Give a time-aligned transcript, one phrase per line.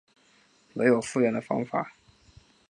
[0.73, 1.93] 没有复原的方法